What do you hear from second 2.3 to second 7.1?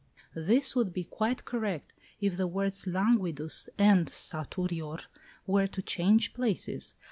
the words "languidus" and "saturior" were to change places.